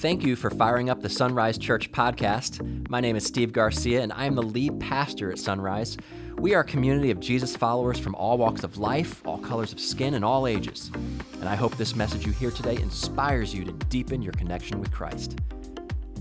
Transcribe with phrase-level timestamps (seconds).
[0.00, 2.88] Thank you for firing up the Sunrise Church podcast.
[2.88, 5.98] My name is Steve Garcia, and I am the lead pastor at Sunrise.
[6.38, 9.78] We are a community of Jesus followers from all walks of life, all colors of
[9.78, 10.90] skin, and all ages.
[11.34, 14.90] And I hope this message you hear today inspires you to deepen your connection with
[14.90, 15.38] Christ.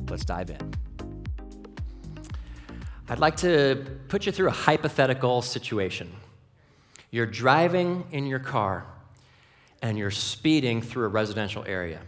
[0.10, 0.74] Let's dive in.
[3.08, 6.12] I'd like to put you through a hypothetical situation.
[7.12, 8.86] You're driving in your car
[9.82, 12.02] and you're speeding through a residential area.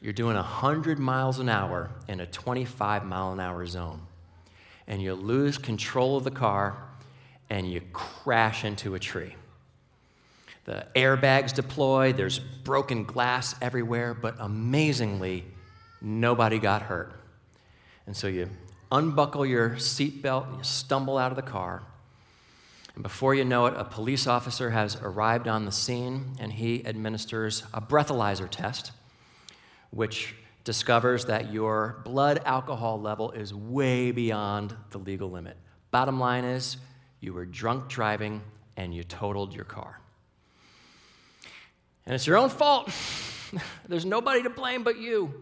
[0.00, 4.02] You're doing 100 miles an hour in a 25 mile an hour zone.
[4.86, 6.76] And you lose control of the car
[7.50, 9.34] and you crash into a tree.
[10.64, 15.44] The airbags deploy, there's broken glass everywhere, but amazingly,
[16.00, 17.12] nobody got hurt.
[18.06, 18.50] And so you
[18.92, 21.82] unbuckle your seatbelt, you stumble out of the car,
[22.98, 26.84] and before you know it, a police officer has arrived on the scene and he
[26.84, 28.90] administers a breathalyzer test,
[29.90, 30.34] which
[30.64, 35.56] discovers that your blood alcohol level is way beyond the legal limit.
[35.90, 36.76] Bottom line is,
[37.20, 38.42] you were drunk driving
[38.76, 39.98] and you totaled your car.
[42.06, 42.90] And it's your own fault.
[43.88, 45.34] There's nobody to blame but you.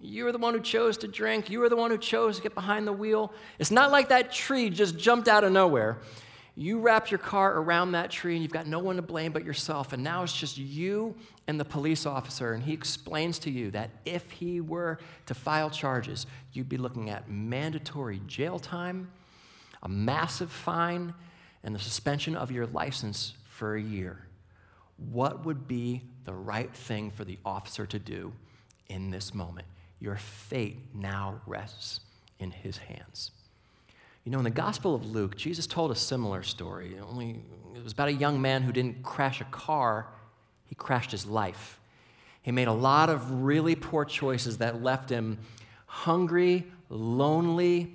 [0.00, 1.48] You were the one who chose to drink.
[1.48, 3.32] You were the one who chose to get behind the wheel.
[3.60, 5.98] It's not like that tree just jumped out of nowhere.
[6.54, 9.44] You wrap your car around that tree and you've got no one to blame but
[9.44, 9.92] yourself.
[9.92, 11.14] And now it's just you
[11.46, 12.52] and the police officer.
[12.52, 17.08] And he explains to you that if he were to file charges, you'd be looking
[17.08, 19.10] at mandatory jail time,
[19.82, 21.14] a massive fine,
[21.64, 24.26] and the suspension of your license for a year.
[24.96, 28.32] What would be the right thing for the officer to do
[28.88, 29.66] in this moment?
[30.00, 32.00] Your fate now rests
[32.38, 33.30] in his hands.
[34.24, 36.96] You know, in the Gospel of Luke, Jesus told a similar story.
[37.00, 37.40] Only
[37.74, 40.06] it was about a young man who didn't crash a car,
[40.64, 41.80] he crashed his life.
[42.42, 45.38] He made a lot of really poor choices that left him
[45.86, 47.92] hungry, lonely,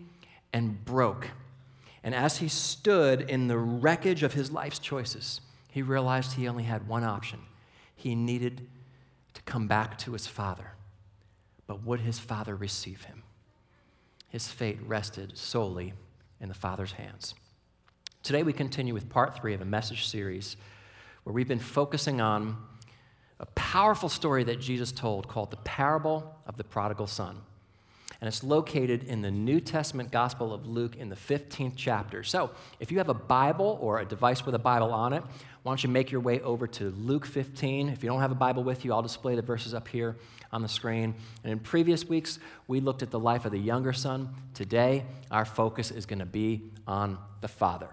[0.54, 1.30] and broke.
[2.04, 6.64] And as he stood in the wreckage of his life's choices, he realized he only
[6.64, 7.40] had one option.
[7.96, 8.68] He needed
[9.34, 10.74] to come back to his father.
[11.68, 13.24] But would his father receive him?
[14.30, 15.94] His fate rested solely
[16.40, 17.36] in the Father's hands.
[18.24, 20.58] Today, we continue with part three of a message series
[21.24, 22.58] where we've been focusing on
[23.40, 27.38] a powerful story that Jesus told called the Parable of the Prodigal Son.
[28.20, 32.24] And it's located in the New Testament Gospel of Luke in the 15th chapter.
[32.24, 35.24] So, if you have a Bible or a device with a Bible on it,
[35.68, 37.90] why don't you make your way over to Luke 15?
[37.90, 40.16] If you don't have a Bible with you, I'll display the verses up here
[40.52, 41.14] on the screen.
[41.44, 44.30] And in previous weeks, we looked at the life of the younger son.
[44.54, 47.90] Today, our focus is going to be on the father.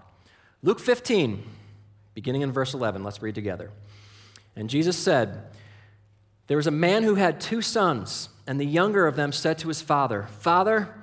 [0.63, 1.43] Luke 15,
[2.13, 3.03] beginning in verse 11.
[3.03, 3.71] Let's read together.
[4.55, 5.51] And Jesus said,
[6.47, 9.67] There was a man who had two sons, and the younger of them said to
[9.67, 10.93] his father, Father,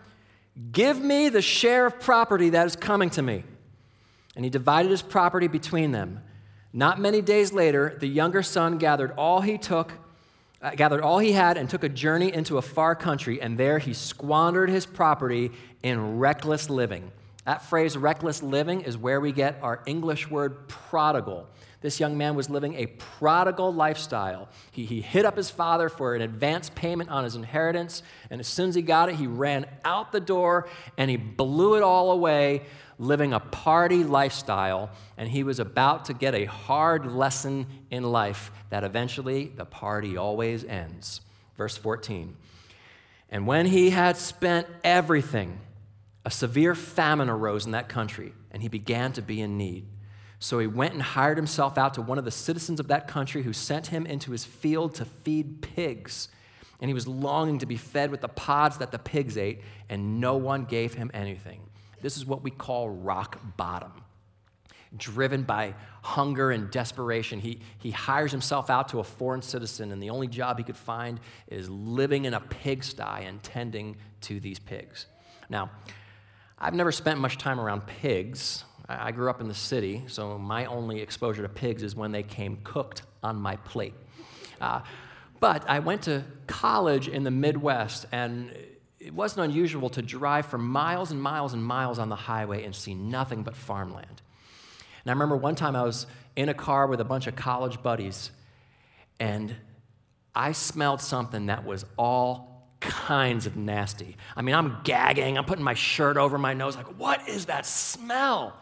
[0.70, 3.44] give me the share of property that is coming to me.
[4.36, 6.20] And he divided his property between them.
[6.72, 9.92] Not many days later, the younger son gathered all he took,
[10.62, 13.78] uh, gathered all he had, and took a journey into a far country, and there
[13.78, 15.50] he squandered his property
[15.82, 17.10] in reckless living.
[17.44, 21.48] That phrase, reckless living, is where we get our English word prodigal.
[21.82, 24.48] This young man was living a prodigal lifestyle.
[24.70, 28.46] He, he hit up his father for an advance payment on his inheritance, and as
[28.46, 32.12] soon as he got it, he ran out the door and he blew it all
[32.12, 32.62] away
[32.98, 38.52] living a party lifestyle, and he was about to get a hard lesson in life
[38.70, 41.20] that eventually the party always ends.
[41.56, 42.36] Verse 14.
[43.28, 45.58] And when he had spent everything,
[46.24, 49.84] a severe famine arose in that country, and he began to be in need.
[50.42, 53.44] So he went and hired himself out to one of the citizens of that country
[53.44, 56.26] who sent him into his field to feed pigs.
[56.80, 60.20] And he was longing to be fed with the pods that the pigs ate, and
[60.20, 61.60] no one gave him anything.
[62.00, 63.92] This is what we call rock bottom.
[64.96, 70.02] Driven by hunger and desperation, he, he hires himself out to a foreign citizen, and
[70.02, 74.58] the only job he could find is living in a pigsty and tending to these
[74.58, 75.06] pigs.
[75.48, 75.70] Now,
[76.58, 78.64] I've never spent much time around pigs.
[79.00, 82.22] I grew up in the city, so my only exposure to pigs is when they
[82.22, 83.94] came cooked on my plate.
[84.60, 84.80] Uh,
[85.40, 88.54] but I went to college in the Midwest, and
[89.00, 92.74] it wasn't unusual to drive for miles and miles and miles on the highway and
[92.74, 94.22] see nothing but farmland.
[95.04, 96.06] And I remember one time I was
[96.36, 98.30] in a car with a bunch of college buddies,
[99.18, 99.56] and
[100.34, 104.16] I smelled something that was all kinds of nasty.
[104.36, 107.66] I mean, I'm gagging, I'm putting my shirt over my nose, like, what is that
[107.66, 108.56] smell?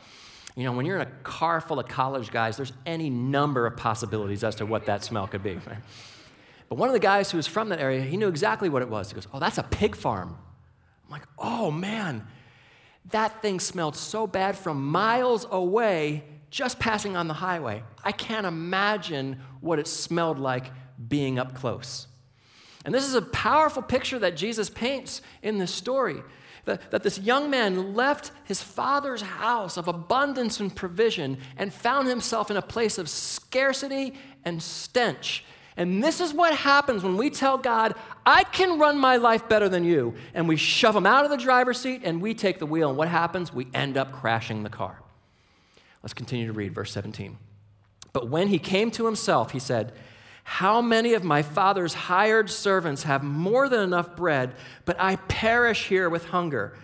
[0.57, 3.77] You know, when you're in a car full of college guys, there's any number of
[3.77, 5.55] possibilities as to what that smell could be.
[5.55, 5.79] Right?
[6.69, 8.89] But one of the guys who was from that area, he knew exactly what it
[8.89, 9.11] was.
[9.11, 10.37] He goes, Oh, that's a pig farm.
[11.07, 12.27] I'm like, Oh, man.
[13.11, 17.83] That thing smelled so bad from miles away, just passing on the highway.
[18.05, 20.71] I can't imagine what it smelled like
[21.09, 22.07] being up close.
[22.85, 26.23] And this is a powerful picture that Jesus paints in this story.
[26.67, 32.09] That, that this young man left his father's house of abundance and provision and found
[32.09, 34.15] himself in a place of scarcity
[34.45, 35.45] and stench.
[35.77, 37.95] And this is what happens when we tell God,
[38.27, 40.15] I can run my life better than you.
[40.35, 42.91] And we shove him out of the driver's seat and we take the wheel.
[42.91, 43.53] And what happens?
[43.53, 45.01] We end up crashing the car.
[46.03, 47.39] Let's continue to read verse 17.
[48.13, 49.93] But when he came to himself, he said,
[50.45, 54.55] how many of my father's hired servants have more than enough bread,
[54.85, 56.77] but I perish here with hunger?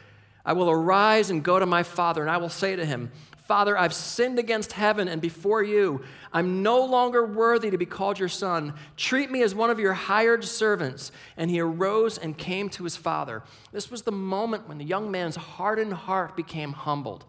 [0.44, 3.10] I will arise and go to my father, and I will say to him,
[3.46, 6.02] Father, I've sinned against heaven and before you.
[6.32, 8.74] I'm no longer worthy to be called your son.
[8.96, 11.12] Treat me as one of your hired servants.
[11.36, 13.44] And he arose and came to his father.
[13.70, 17.24] This was the moment when the young man's hardened heart became humbled.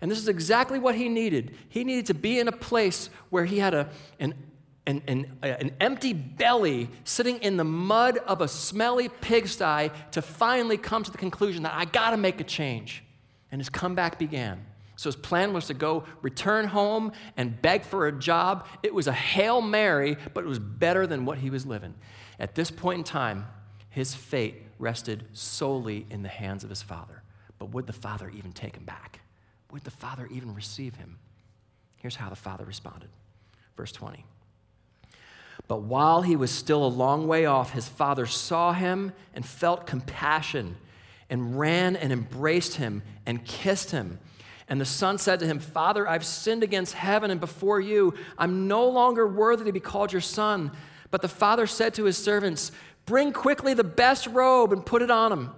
[0.00, 1.54] And this is exactly what he needed.
[1.68, 3.88] He needed to be in a place where he had a,
[4.20, 4.34] an,
[4.86, 10.76] an, an, an empty belly sitting in the mud of a smelly pigsty to finally
[10.76, 13.04] come to the conclusion that I got to make a change.
[13.50, 14.64] And his comeback began.
[14.96, 18.66] So his plan was to go return home and beg for a job.
[18.82, 21.94] It was a Hail Mary, but it was better than what he was living.
[22.38, 23.46] At this point in time,
[23.90, 27.22] his fate rested solely in the hands of his father.
[27.58, 29.20] But would the father even take him back?
[29.72, 31.18] Would the father even receive him?
[31.96, 33.10] Here's how the father responded.
[33.76, 34.24] Verse 20.
[35.66, 39.86] But while he was still a long way off, his father saw him and felt
[39.86, 40.76] compassion
[41.28, 44.18] and ran and embraced him and kissed him.
[44.68, 48.14] And the son said to him, Father, I've sinned against heaven and before you.
[48.38, 50.72] I'm no longer worthy to be called your son.
[51.10, 52.72] But the father said to his servants,
[53.04, 55.50] Bring quickly the best robe and put it on him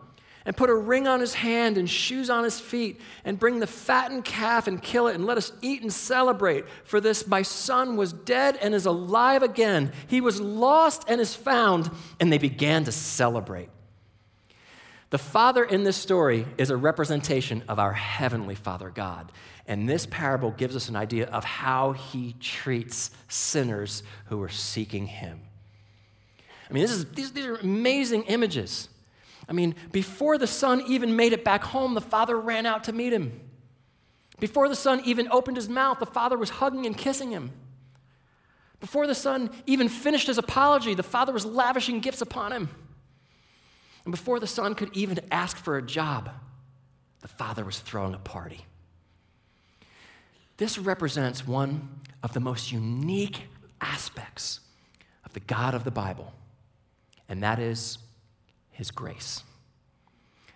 [0.51, 3.69] and put a ring on his hand and shoes on his feet, and bring the
[3.69, 6.65] fattened calf and kill it, and let us eat and celebrate.
[6.83, 9.93] For this my son was dead and is alive again.
[10.09, 11.89] He was lost and is found.
[12.19, 13.69] And they began to celebrate.
[15.11, 19.31] The Father in this story is a representation of our Heavenly Father God.
[19.69, 25.07] And this parable gives us an idea of how He treats sinners who are seeking
[25.07, 25.43] Him.
[26.69, 28.89] I mean, is, these, these are amazing images.
[29.51, 32.93] I mean, before the son even made it back home, the father ran out to
[32.93, 33.41] meet him.
[34.39, 37.51] Before the son even opened his mouth, the father was hugging and kissing him.
[38.79, 42.69] Before the son even finished his apology, the father was lavishing gifts upon him.
[44.05, 46.31] And before the son could even ask for a job,
[47.21, 48.65] the father was throwing a party.
[50.57, 53.43] This represents one of the most unique
[53.81, 54.61] aspects
[55.25, 56.33] of the God of the Bible,
[57.29, 57.99] and that is
[58.81, 59.43] his grace.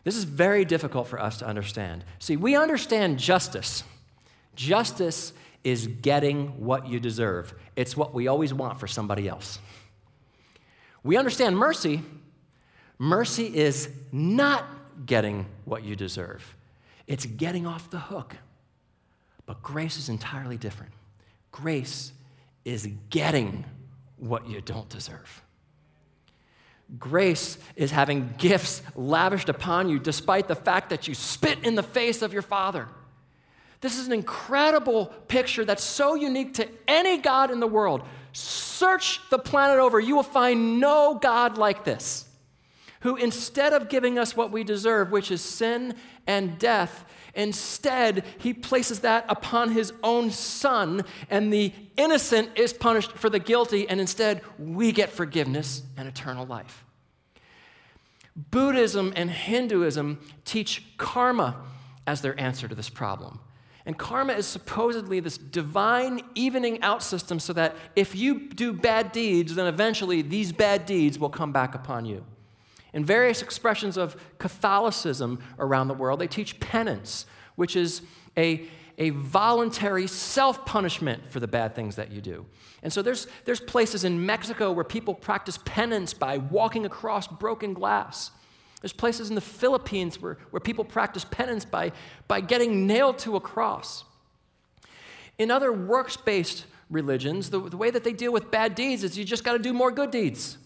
[0.03, 2.07] This is very difficult for us to understand.
[2.19, 3.85] See, we understand justice.
[4.57, 9.59] Justice is getting what you deserve, it's what we always want for somebody else.
[11.03, 12.03] We understand mercy.
[12.99, 14.65] Mercy is not
[15.05, 16.57] getting what you deserve,
[17.07, 18.37] it's getting off the hook.
[19.45, 20.93] But grace is entirely different.
[21.53, 22.13] Grace
[22.65, 23.67] is getting
[24.17, 25.43] what you don't deserve.
[26.99, 31.83] Grace is having gifts lavished upon you despite the fact that you spit in the
[31.83, 32.89] face of your Father.
[33.81, 38.03] This is an incredible picture that's so unique to any God in the world.
[38.33, 42.29] Search the planet over, you will find no God like this,
[43.01, 45.95] who instead of giving us what we deserve, which is sin
[46.27, 53.13] and death, instead he places that upon his own son, and the innocent is punished
[53.13, 56.84] for the guilty, and instead we get forgiveness and eternal life.
[58.37, 61.57] Buddhism and Hinduism teach karma
[62.07, 63.41] as their answer to this problem.
[63.87, 69.13] And karma is supposedly this divine evening out system so that if you do bad
[69.13, 72.25] deeds, then eventually these bad deeds will come back upon you.
[72.95, 77.27] In various expressions of Catholicism around the world, they teach penance,
[77.57, 78.03] which is
[78.39, 78.67] a,
[78.99, 82.47] a voluntary self punishment for the bad things that you do.
[82.83, 87.75] And so there's, there's places in Mexico where people practice penance by walking across broken
[87.75, 88.31] glass.
[88.83, 91.93] There's places in the Philippines where, where people practice penance by,
[92.29, 94.05] by getting nailed to a cross.
[95.39, 99.17] In other works based religions, the, the way that they deal with bad deeds is
[99.17, 100.59] you just got to do more good deeds.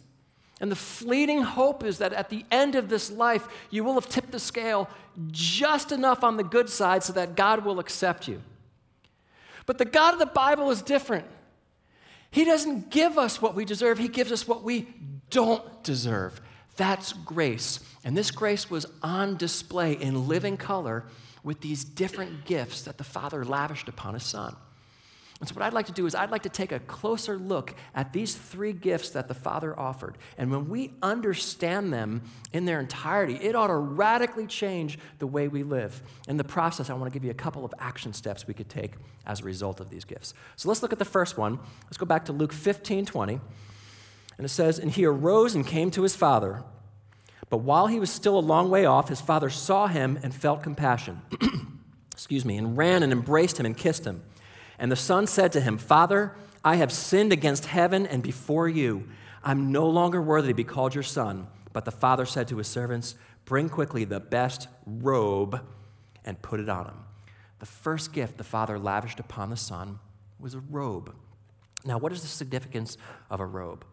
[0.60, 4.08] And the fleeting hope is that at the end of this life, you will have
[4.08, 4.88] tipped the scale
[5.30, 8.42] just enough on the good side so that God will accept you.
[9.66, 11.26] But the God of the Bible is different.
[12.30, 14.88] He doesn't give us what we deserve, He gives us what we
[15.30, 16.40] don't deserve.
[16.76, 17.80] That's grace.
[18.04, 21.04] And this grace was on display in living color
[21.42, 24.54] with these different gifts that the Father lavished upon His Son.
[25.40, 27.74] And so, what I'd like to do is, I'd like to take a closer look
[27.94, 30.18] at these three gifts that the Father offered.
[30.36, 35.46] And when we understand them in their entirety, it ought to radically change the way
[35.46, 36.02] we live.
[36.26, 38.68] In the process, I want to give you a couple of action steps we could
[38.68, 38.94] take
[39.26, 40.34] as a result of these gifts.
[40.56, 41.60] So, let's look at the first one.
[41.84, 43.40] Let's go back to Luke 15 20.
[44.38, 46.64] And it says, And he arose and came to his father.
[47.48, 50.64] But while he was still a long way off, his father saw him and felt
[50.64, 51.22] compassion.
[52.12, 54.22] Excuse me, and ran and embraced him and kissed him.
[54.78, 56.32] And the son said to him, Father,
[56.64, 59.08] I have sinned against heaven and before you.
[59.42, 61.48] I'm no longer worthy to be called your son.
[61.72, 65.60] But the father said to his servants, Bring quickly the best robe
[66.24, 67.04] and put it on him.
[67.60, 69.98] The first gift the father lavished upon the son
[70.38, 71.14] was a robe.
[71.84, 72.98] Now, what is the significance
[73.30, 73.84] of a robe?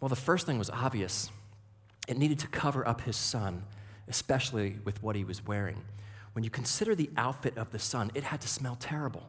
[0.00, 1.30] Well, the first thing was obvious
[2.06, 3.64] it needed to cover up his son,
[4.08, 5.82] especially with what he was wearing.
[6.32, 9.28] When you consider the outfit of the son, it had to smell terrible.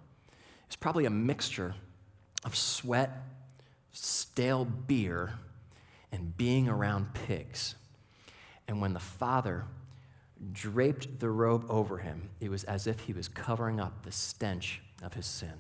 [0.69, 1.73] It's probably a mixture
[2.45, 3.09] of sweat,
[3.91, 5.33] stale beer,
[6.11, 7.73] and being around pigs.
[8.67, 9.65] And when the father
[10.53, 14.83] draped the robe over him, it was as if he was covering up the stench
[15.01, 15.55] of his sin.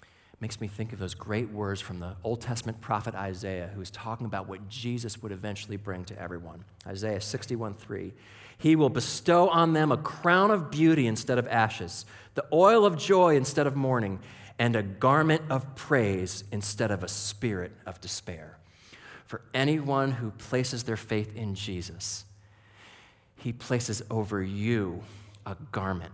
[0.00, 3.80] It makes me think of those great words from the Old Testament prophet Isaiah, who
[3.80, 6.64] is talking about what Jesus would eventually bring to everyone.
[6.86, 8.12] Isaiah 61 3.
[8.60, 12.98] He will bestow on them a crown of beauty instead of ashes, the oil of
[12.98, 14.20] joy instead of mourning,
[14.58, 18.58] and a garment of praise instead of a spirit of despair.
[19.24, 22.26] For anyone who places their faith in Jesus,
[23.36, 25.04] he places over you
[25.46, 26.12] a garment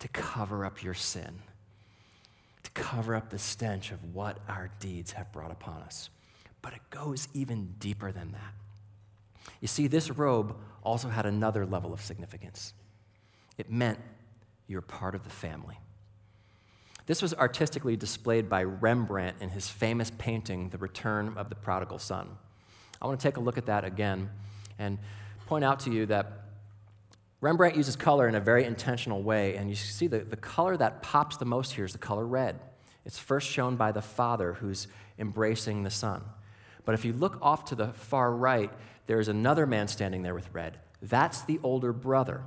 [0.00, 1.38] to cover up your sin,
[2.62, 6.10] to cover up the stench of what our deeds have brought upon us.
[6.60, 8.52] But it goes even deeper than that.
[9.60, 12.74] You see, this robe also had another level of significance.
[13.56, 13.98] It meant
[14.66, 15.78] you're part of the family.
[17.06, 21.98] This was artistically displayed by Rembrandt in his famous painting, The Return of the Prodigal
[21.98, 22.28] Son.
[23.00, 24.30] I want to take a look at that again
[24.78, 24.98] and
[25.46, 26.44] point out to you that
[27.42, 31.02] Rembrandt uses color in a very intentional way, and you see the, the color that
[31.02, 32.58] pops the most here is the color red.
[33.04, 36.22] It's first shown by the father who's embracing the son.
[36.86, 38.70] But if you look off to the far right,
[39.06, 40.78] there's another man standing there with red.
[41.02, 42.42] That's the older brother.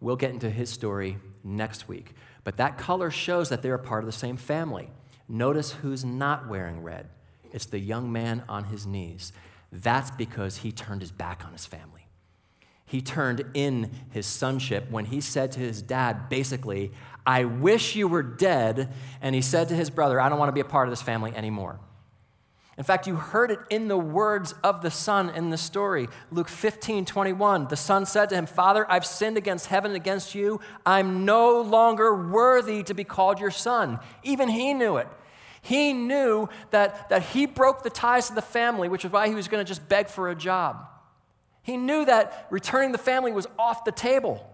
[0.00, 2.14] We'll get into his story next week.
[2.44, 4.90] But that color shows that they're part of the same family.
[5.28, 7.08] Notice who's not wearing red.
[7.52, 9.32] It's the young man on his knees.
[9.70, 12.06] That's because he turned his back on his family.
[12.84, 16.92] He turned in his sonship when he said to his dad, basically,
[17.24, 18.92] I wish you were dead.
[19.22, 21.00] And he said to his brother, I don't want to be a part of this
[21.00, 21.78] family anymore.
[22.78, 26.08] In fact, you heard it in the words of the son in the story.
[26.30, 27.68] Luke 15, 21.
[27.68, 30.58] The son said to him, Father, I've sinned against heaven and against you.
[30.86, 34.00] I'm no longer worthy to be called your son.
[34.22, 35.08] Even he knew it.
[35.60, 39.34] He knew that, that he broke the ties of the family, which is why he
[39.34, 40.88] was going to just beg for a job.
[41.62, 44.48] He knew that returning the family was off the table.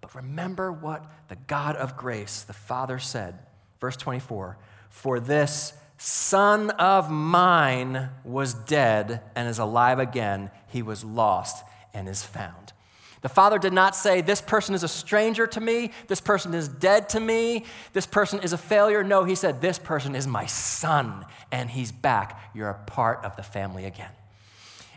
[0.00, 3.38] But remember what the God of grace, the Father, said.
[3.78, 4.58] Verse 24
[4.90, 10.50] For this son of mine was dead and is alive again.
[10.68, 12.72] He was lost and is found.
[13.20, 15.90] The father did not say, This person is a stranger to me.
[16.06, 17.64] This person is dead to me.
[17.92, 19.02] This person is a failure.
[19.02, 22.40] No, he said, This person is my son and he's back.
[22.54, 24.12] You're a part of the family again.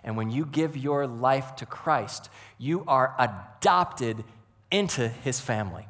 [0.03, 4.23] And when you give your life to Christ, you are adopted
[4.69, 5.87] into his family.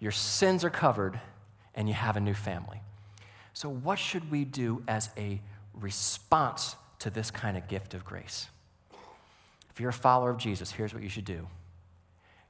[0.00, 1.20] Your sins are covered
[1.74, 2.80] and you have a new family.
[3.52, 5.40] So, what should we do as a
[5.74, 8.48] response to this kind of gift of grace?
[9.70, 11.46] If you're a follower of Jesus, here's what you should do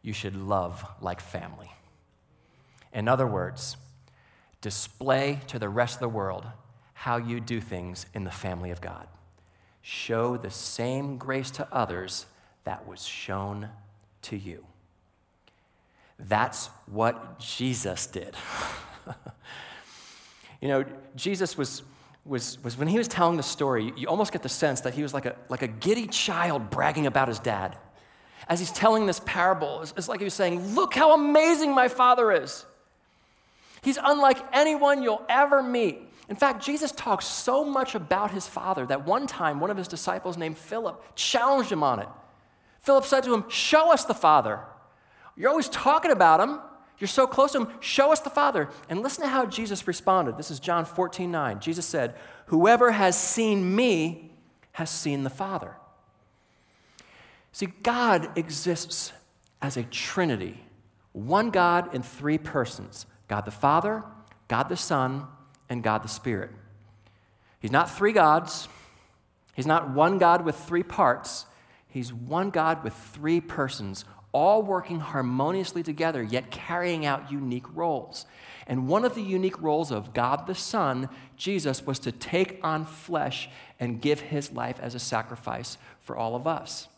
[0.02, 1.70] you should love like family.
[2.92, 3.76] In other words,
[4.60, 6.46] display to the rest of the world
[6.94, 9.06] how you do things in the family of God.
[9.80, 12.26] Show the same grace to others
[12.64, 13.68] that was shown
[14.22, 14.66] to you.
[16.18, 18.36] That's what Jesus did.
[20.62, 20.84] You know,
[21.16, 21.82] Jesus was,
[22.24, 25.02] was, was when he was telling the story, you almost get the sense that he
[25.02, 27.76] was like a, like a giddy child bragging about his dad.
[28.48, 31.88] As he's telling this parable, it's, it's like he was saying, Look how amazing my
[31.88, 32.64] father is.
[33.82, 35.98] He's unlike anyone you'll ever meet.
[36.28, 39.88] In fact, Jesus talks so much about his father that one time one of his
[39.88, 42.08] disciples named Philip challenged him on it.
[42.80, 44.60] Philip said to him, Show us the Father.
[45.36, 46.60] You're always talking about him.
[46.98, 47.68] You're so close to him.
[47.80, 48.68] Show us the Father.
[48.88, 50.36] And listen to how Jesus responded.
[50.36, 51.60] This is John 14, 9.
[51.60, 52.14] Jesus said,
[52.46, 54.32] Whoever has seen me
[54.72, 55.76] has seen the Father.
[57.52, 59.12] See, God exists
[59.60, 60.64] as a trinity
[61.12, 64.02] one God in three persons God the Father,
[64.48, 65.26] God the Son,
[65.68, 66.50] and God the Spirit.
[67.60, 68.68] He's not three gods,
[69.54, 71.46] He's not one God with three parts.
[71.86, 78.26] He's one God with three persons, all working harmoniously together, yet carrying out unique roles.
[78.66, 82.84] And one of the unique roles of God the Son, Jesus, was to take on
[82.84, 83.48] flesh
[83.78, 86.88] and give his life as a sacrifice for all of us.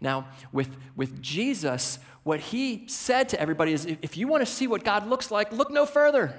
[0.00, 4.66] Now, with, with Jesus, what he said to everybody is if you want to see
[4.66, 6.34] what God looks like, look no further.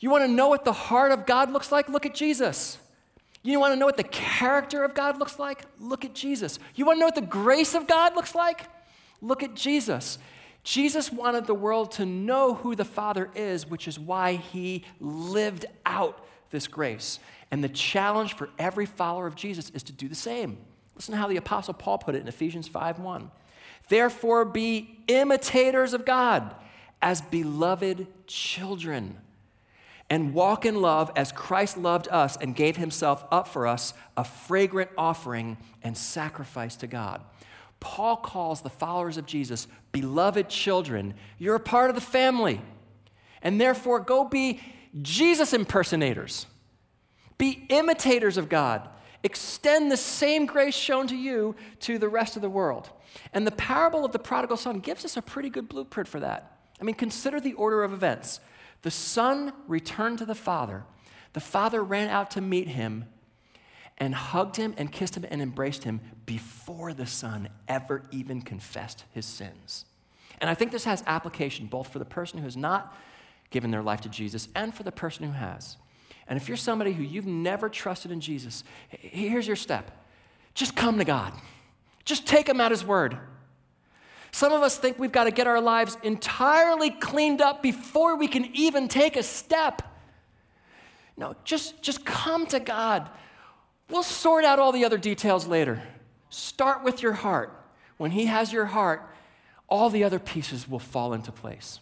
[0.00, 1.88] You want to know what the heart of God looks like?
[1.88, 2.78] Look at Jesus.
[3.52, 5.64] You want to know what the character of God looks like?
[5.78, 6.58] Look at Jesus.
[6.74, 8.66] You want to know what the grace of God looks like?
[9.20, 10.18] Look at Jesus.
[10.62, 15.66] Jesus wanted the world to know who the Father is, which is why he lived
[15.84, 17.18] out this grace.
[17.50, 20.56] And the challenge for every follower of Jesus is to do the same.
[20.94, 23.30] Listen to how the Apostle Paul put it in Ephesians 5 1.
[23.90, 26.54] Therefore, be imitators of God
[27.02, 29.18] as beloved children,
[30.10, 34.24] and walk in love as Christ loved us and gave himself up for us, a
[34.24, 37.22] fragrant offering and sacrifice to God.
[37.80, 41.14] Paul calls the followers of Jesus beloved children.
[41.38, 42.60] You're a part of the family.
[43.42, 44.60] And therefore, go be
[45.02, 46.46] Jesus impersonators.
[47.36, 48.88] Be imitators of God.
[49.22, 52.90] Extend the same grace shown to you to the rest of the world.
[53.32, 56.58] And the parable of the prodigal son gives us a pretty good blueprint for that.
[56.80, 58.40] I mean, consider the order of events.
[58.84, 60.84] The son returned to the father.
[61.32, 63.06] The father ran out to meet him
[63.96, 69.04] and hugged him and kissed him and embraced him before the son ever even confessed
[69.10, 69.86] his sins.
[70.38, 72.94] And I think this has application both for the person who has not
[73.48, 75.78] given their life to Jesus and for the person who has.
[76.28, 79.92] And if you're somebody who you've never trusted in Jesus, here's your step
[80.52, 81.32] just come to God.
[82.04, 83.16] Just take him at his word.
[84.34, 88.26] Some of us think we've got to get our lives entirely cleaned up before we
[88.26, 89.80] can even take a step.
[91.16, 93.08] No, just, just come to God.
[93.88, 95.80] We'll sort out all the other details later.
[96.30, 97.64] Start with your heart.
[97.96, 99.08] When He has your heart,
[99.68, 101.78] all the other pieces will fall into place.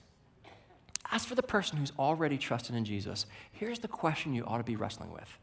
[1.11, 4.63] As for the person who's already trusted in Jesus, here's the question you ought to
[4.63, 5.39] be wrestling with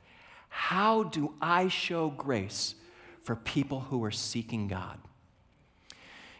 [0.50, 2.76] How do I show grace
[3.24, 5.00] for people who are seeking God.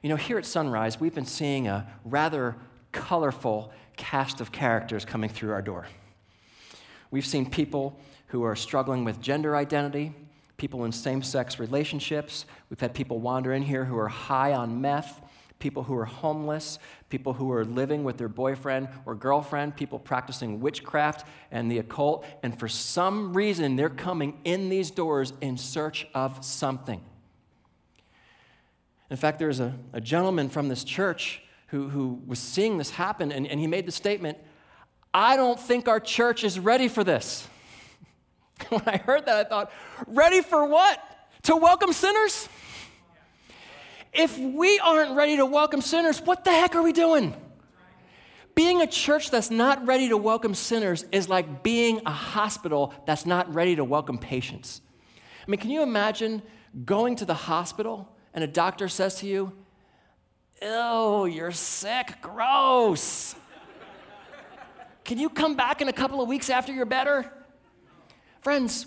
[0.02, 2.56] You know, here at Sunrise, we've been seeing a rather
[2.94, 5.88] colorful cast of characters coming through our door.
[7.12, 10.14] We've seen people who are struggling with gender identity,
[10.56, 12.46] people in same sex relationships.
[12.70, 15.22] We've had people wander in here who are high on meth,
[15.60, 20.62] people who are homeless, people who are living with their boyfriend or girlfriend, people practicing
[20.62, 26.08] witchcraft and the occult, and for some reason they're coming in these doors in search
[26.14, 27.02] of something.
[29.10, 33.32] In fact, there's a, a gentleman from this church who, who was seeing this happen,
[33.32, 34.38] and, and he made the statement
[35.12, 37.48] I don't think our church is ready for this.
[38.70, 39.72] when I heard that, I thought,
[40.06, 41.04] ready for what?
[41.44, 42.48] To welcome sinners?
[44.14, 47.34] If we aren't ready to welcome sinners, what the heck are we doing?
[48.54, 53.26] Being a church that's not ready to welcome sinners is like being a hospital that's
[53.26, 54.82] not ready to welcome patients.
[55.48, 56.42] I mean, can you imagine
[56.86, 59.54] going to the hospital and a doctor says to you,
[60.62, 63.36] Ew, you're sick, gross.
[65.06, 67.32] Can you come back in a couple of weeks after you're better?
[68.42, 68.86] Friends,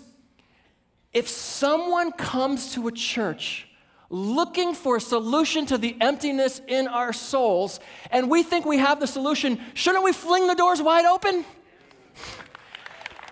[1.11, 3.67] if someone comes to a church
[4.09, 7.79] looking for a solution to the emptiness in our souls,
[8.11, 11.43] and we think we have the solution, shouldn't we fling the doors wide open?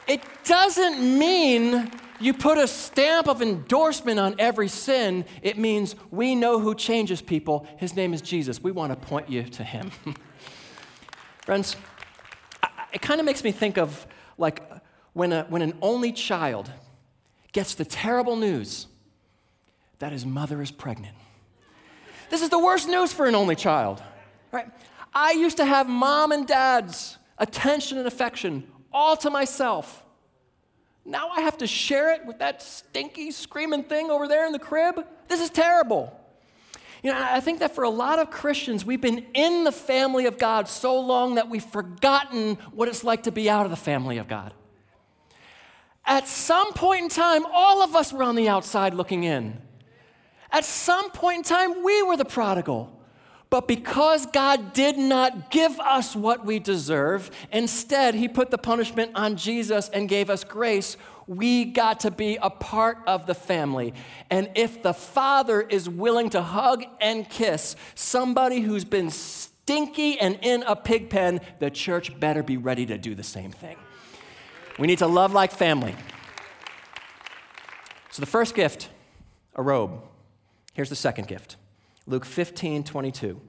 [0.08, 5.26] It doesn't mean you put a stamp of endorsement on every sin.
[5.42, 7.68] It means we know who changes people.
[7.78, 8.62] His name is Jesus.
[8.62, 9.92] We want to point you to him.
[11.42, 11.76] Friends,
[12.94, 14.06] it kind of makes me think of
[14.38, 14.62] like
[15.14, 16.72] when, a, when an only child
[17.52, 18.88] gets the terrible news
[20.00, 21.16] that his mother is pregnant.
[22.30, 24.02] This is the worst news for an only child,
[24.52, 24.68] right?
[25.14, 30.06] I used to have mom and dad's attention and affection all to myself.
[31.06, 34.60] Now I have to share it with that stinky, screaming thing over there in the
[34.60, 35.06] crib.
[35.28, 36.18] This is terrible.
[37.04, 40.28] You know, I think that for a lot of Christians, we've been in the family
[40.28, 43.78] of God so long that we've forgotten what it's like to be out of the
[43.78, 44.54] family of God.
[46.06, 49.60] At some point in time, all of us were on the outside looking in.
[50.52, 53.01] At some point in time, we were the prodigal.
[53.52, 59.12] But because God did not give us what we deserve, instead, He put the punishment
[59.14, 60.96] on Jesus and gave us grace.
[61.28, 63.94] We got to be a part of the family.
[64.30, 70.40] And if the Father is willing to hug and kiss somebody who's been stinky and
[70.42, 73.76] in a pig pen, the church better be ready to do the same thing.
[74.80, 75.94] We need to love like family.
[78.12, 78.88] So the first gift,
[79.56, 80.02] a robe.
[80.74, 81.58] Here's the second gift
[82.12, 83.40] Luke 15, 22.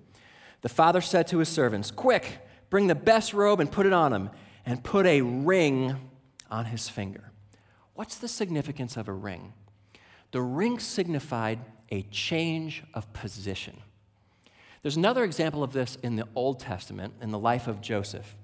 [0.60, 2.38] The father said to his servants, Quick,
[2.70, 4.30] bring the best robe and put it on him,
[4.64, 5.96] and put a ring
[6.48, 7.32] on his finger.
[7.94, 9.52] What's the significance of a ring?
[10.30, 11.58] The ring signified
[11.90, 13.76] a change of position.
[14.82, 18.36] There's another example of this in the Old Testament in the life of Joseph.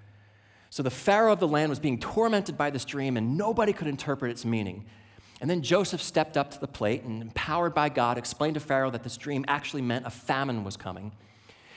[0.70, 3.86] So the Pharaoh of the land was being tormented by this dream, and nobody could
[3.86, 4.84] interpret its meaning.
[5.40, 8.90] And then Joseph stepped up to the plate and, empowered by God, explained to Pharaoh
[8.90, 11.12] that this dream actually meant a famine was coming.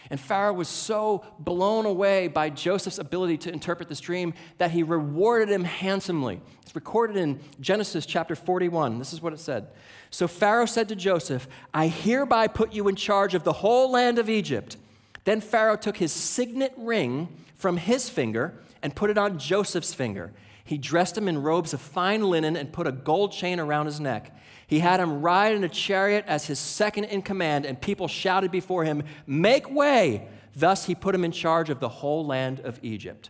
[0.09, 4.83] And Pharaoh was so blown away by Joseph's ability to interpret this dream that he
[4.83, 6.41] rewarded him handsomely.
[6.63, 8.99] It's recorded in Genesis chapter 41.
[8.99, 9.67] This is what it said.
[10.09, 14.19] So Pharaoh said to Joseph, I hereby put you in charge of the whole land
[14.19, 14.75] of Egypt.
[15.23, 20.33] Then Pharaoh took his signet ring from his finger and put it on Joseph's finger.
[20.63, 23.99] He dressed him in robes of fine linen and put a gold chain around his
[23.99, 24.35] neck.
[24.67, 28.51] He had him ride in a chariot as his second in command, and people shouted
[28.51, 30.27] before him, Make way!
[30.55, 33.29] Thus he put him in charge of the whole land of Egypt.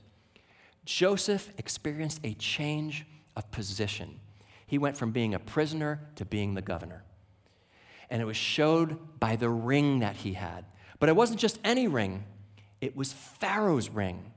[0.86, 4.20] Joseph experienced a change of position.
[4.65, 7.04] He went from being a prisoner to being the governor.
[8.10, 10.65] And it was showed by the ring that he had.
[11.00, 12.26] But it wasn't just any ring,
[12.82, 14.31] it was Pharaoh's ring.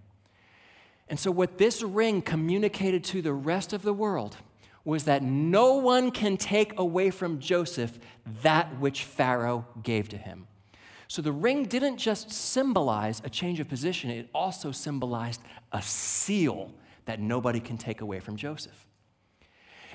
[1.09, 4.37] And so, what this ring communicated to the rest of the world
[4.85, 7.99] was that no one can take away from Joseph
[8.43, 10.47] that which Pharaoh gave to him.
[11.09, 16.73] So, the ring didn't just symbolize a change of position, it also symbolized a seal
[17.05, 18.87] that nobody can take away from Joseph.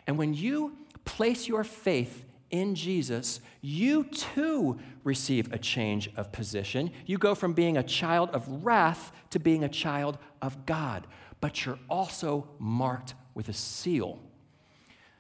[0.06, 6.92] And when you place your faith in Jesus, you too receive a change of position.
[7.06, 11.06] You go from being a child of wrath to being a child of God,
[11.42, 14.20] but you're also marked with a seal.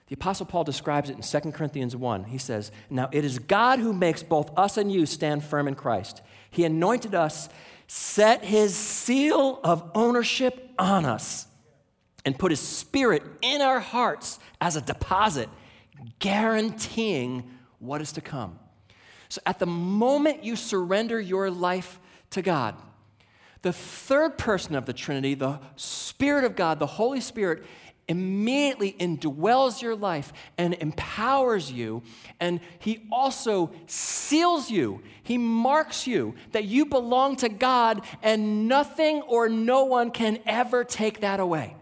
[0.07, 2.25] The Apostle Paul describes it in 2 Corinthians 1.
[2.25, 5.75] He says, Now it is God who makes both us and you stand firm in
[5.75, 6.21] Christ.
[6.49, 7.47] He anointed us,
[7.85, 11.45] set his seal of ownership on us,
[12.25, 15.47] and put his spirit in our hearts as a deposit
[16.19, 18.59] guaranteeing what is to come.
[19.29, 21.99] So at the moment you surrender your life
[22.31, 22.75] to God,
[23.61, 27.63] the third person of the Trinity, the Spirit of God, the Holy Spirit,
[28.07, 32.01] immediately indwells your life and empowers you.
[32.39, 39.21] And He also seals you, He marks you that you belong to God, and nothing
[39.21, 41.75] or no one can ever take that away.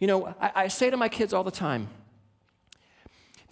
[0.00, 1.88] You know, I, I say to my kids all the time,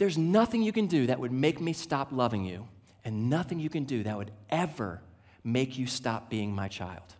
[0.03, 2.67] there's nothing you can do that would make me stop loving you,
[3.05, 5.01] and nothing you can do that would ever
[5.45, 7.15] make you stop being my child.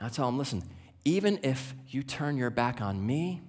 [0.00, 0.64] And I tell him, listen,
[1.04, 3.42] even if you turn your back on me,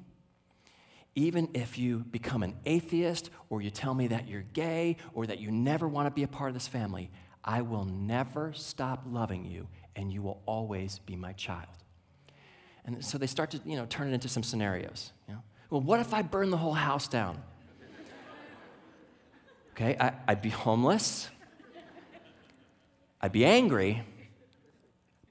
[1.16, 5.40] even if you become an atheist or you tell me that you're gay or that
[5.40, 7.10] you never want to be a part of this family,
[7.44, 11.66] I will never stop loving you and you will always be my child.
[12.86, 15.14] And so they start to, you know, turn it into some scenarios.
[15.28, 15.42] You know?
[15.72, 17.42] Well, what if I burn the whole house down?
[19.74, 21.30] Okay, I, I'd be homeless,
[23.20, 24.04] I'd be angry,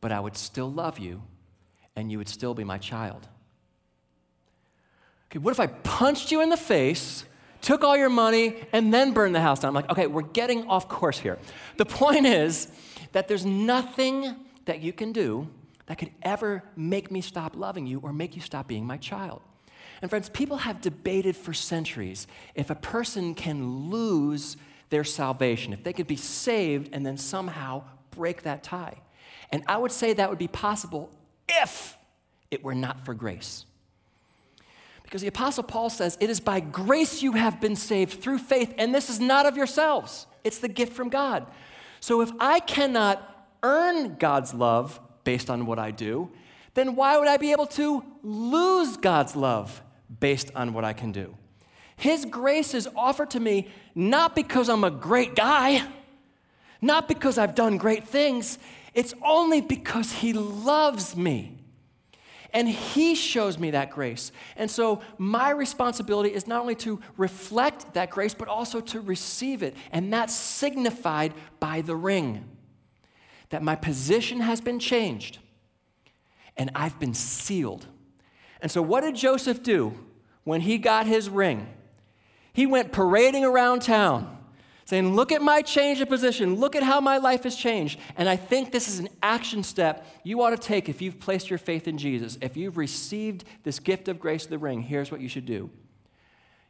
[0.01, 1.23] but I would still love you
[1.95, 3.29] and you would still be my child.
[5.31, 7.25] Okay, what if I punched you in the face,
[7.61, 9.69] took all your money, and then burned the house down?
[9.69, 11.39] I'm like, okay, we're getting off course here.
[11.77, 12.69] The point is
[13.13, 15.49] that there's nothing that you can do
[15.87, 19.43] that could ever make me stop loving you or make you stop being my child.
[20.03, 24.57] And friends, people have debated for centuries if a person can lose
[24.91, 28.99] their salvation, if they could be saved and then somehow break that tie.
[29.51, 31.09] And I would say that would be possible
[31.49, 31.97] if
[32.51, 33.65] it were not for grace.
[35.05, 38.75] Because the Apostle Paul says, It is by grace you have been saved through faith,
[38.79, 41.47] and this is not of yourselves, it's the gift from God.
[42.01, 46.31] So if I cannot earn God's love based on what I do,
[46.75, 49.83] then why would I be able to lose God's love
[50.21, 51.37] based on what I can do.
[51.97, 55.87] His grace is offered to me not because I'm a great guy,
[56.81, 58.59] not because I've done great things.
[58.95, 61.59] It's only because He loves me.
[62.53, 64.33] And He shows me that grace.
[64.57, 69.63] And so my responsibility is not only to reflect that grace, but also to receive
[69.63, 69.75] it.
[69.93, 72.49] And that's signified by the ring.
[73.53, 75.39] that my position has been changed
[76.57, 77.87] and I've been sealed.
[78.63, 79.93] And so, what did Joseph do
[80.45, 81.67] when he got his ring?
[82.53, 84.39] He went parading around town
[84.85, 86.57] saying, Look at my change of position.
[86.57, 87.99] Look at how my life has changed.
[88.17, 91.51] And I think this is an action step you ought to take if you've placed
[91.51, 92.39] your faith in Jesus.
[92.41, 95.69] If you've received this gift of grace of the ring, here's what you should do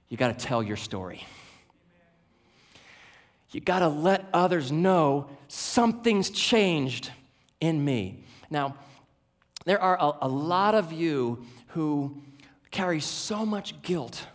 [0.09, 1.25] you got to tell your story.
[3.51, 7.11] You got to let others know something's changed
[7.61, 8.25] in me.
[8.49, 8.77] Now,
[9.67, 11.45] there are a, a lot of you
[11.75, 12.17] who
[12.71, 14.27] carry so much guilt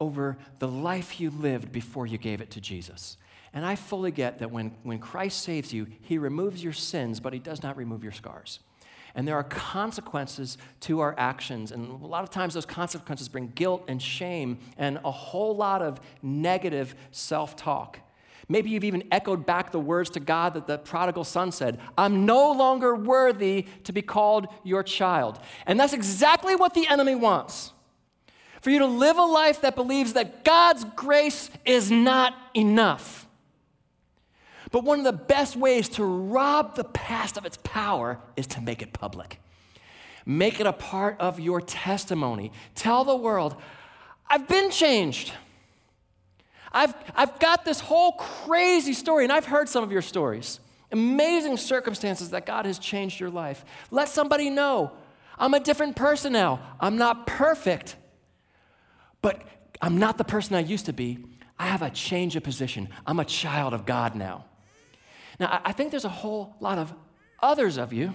[0.00, 3.16] over the life you lived before you gave it to Jesus.
[3.52, 7.32] And I fully get that when, when Christ saves you, he removes your sins, but
[7.32, 8.58] he does not remove your scars.
[9.14, 11.70] And there are consequences to our actions.
[11.70, 15.82] And a lot of times those consequences bring guilt and shame and a whole lot
[15.82, 18.00] of negative self talk.
[18.48, 22.26] Maybe you've even echoed back the words to God that the prodigal son said I'm
[22.26, 25.38] no longer worthy to be called your child.
[25.66, 27.72] And that's exactly what the enemy wants
[28.64, 33.26] for you to live a life that believes that God's grace is not enough.
[34.70, 38.62] But one of the best ways to rob the past of its power is to
[38.62, 39.38] make it public.
[40.24, 42.52] Make it a part of your testimony.
[42.74, 43.54] Tell the world,
[44.28, 45.32] I've been changed.
[46.74, 50.58] I've, I've got this whole crazy story, and I've heard some of your stories.
[50.90, 53.64] Amazing circumstances that God has changed your life.
[53.90, 54.92] Let somebody know
[55.38, 56.60] I'm a different person now.
[56.80, 57.96] I'm not perfect,
[59.22, 59.42] but
[59.80, 61.24] I'm not the person I used to be.
[61.58, 62.88] I have a change of position.
[63.06, 64.44] I'm a child of God now.
[65.38, 66.92] Now, I think there's a whole lot of
[67.40, 68.12] others of you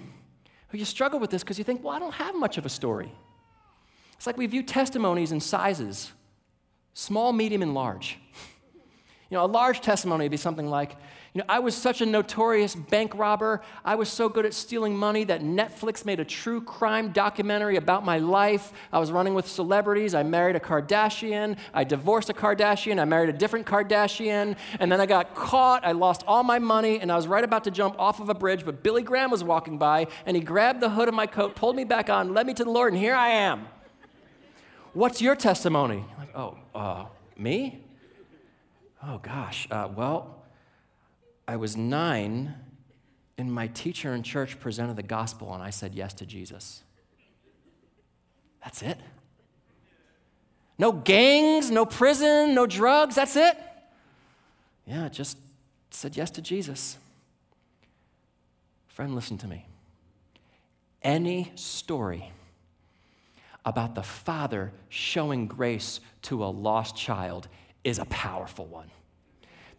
[0.69, 2.69] who you struggle with this because you think, well, I don't have much of a
[2.69, 3.12] story.
[4.13, 6.12] It's like we view testimonies in sizes
[6.99, 8.19] small, medium, and large.
[9.29, 10.97] You know, a large testimony would be something like,
[11.33, 13.62] you know, I was such a notorious bank robber.
[13.85, 18.03] I was so good at stealing money that Netflix made a true crime documentary about
[18.03, 18.73] my life.
[18.91, 20.13] I was running with celebrities.
[20.13, 21.57] I married a Kardashian.
[21.73, 22.99] I divorced a Kardashian.
[22.99, 24.57] I married a different Kardashian.
[24.79, 25.85] And then I got caught.
[25.85, 26.99] I lost all my money.
[26.99, 28.65] And I was right about to jump off of a bridge.
[28.65, 31.77] But Billy Graham was walking by and he grabbed the hood of my coat, pulled
[31.77, 33.67] me back on, led me to the Lord, and here I am.
[34.93, 36.04] What's your testimony?
[36.17, 37.06] Like, oh, uh,
[37.38, 37.84] me?
[39.06, 39.67] Oh, gosh.
[39.69, 40.43] Uh, well,
[41.47, 42.56] I was nine,
[43.38, 46.84] and my teacher in church presented the gospel, and I said yes to Jesus.
[48.63, 48.97] That's it.
[50.78, 53.58] No gangs, no prison, no drugs, that's it.
[54.86, 55.38] Yeah, just
[55.91, 56.97] said yes to Jesus.
[58.88, 59.65] Friend, listen to me.
[61.02, 62.32] Any story
[63.65, 67.48] about the Father showing grace to a lost child
[67.84, 68.89] is a powerful one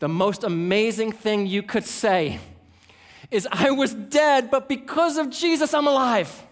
[0.00, 2.40] the most amazing thing you could say
[3.30, 6.42] is, I was dead, but because of Jesus, I'm alive.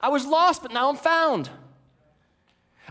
[0.00, 1.50] I was lost, but now I'm found.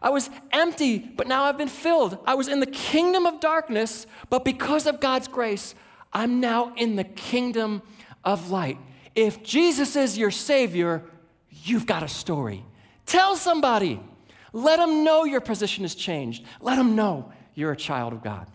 [0.02, 2.20] I was empty, but now I've been filled.
[2.26, 5.74] I was in the kingdom of darkness, but because of God's grace,
[6.14, 7.82] I'm now in the kingdom
[8.24, 8.78] of light.
[9.16, 11.04] If Jesus is your Savior,
[11.50, 12.64] you've got a story.
[13.06, 14.00] Tell somebody.
[14.54, 16.46] Let them know your position has changed.
[16.62, 18.48] Let them know you're a child of God.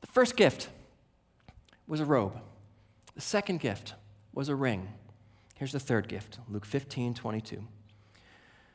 [0.00, 0.68] The first gift
[1.86, 2.38] was a robe.
[3.14, 3.94] The second gift
[4.32, 4.88] was a ring.
[5.56, 7.62] Here's the third gift Luke 15, 22.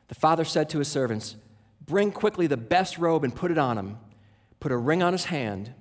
[0.08, 1.36] The father said to his servants,
[1.84, 3.98] Bring quickly the best robe and put it on him.
[4.60, 5.72] Put a ring on his hand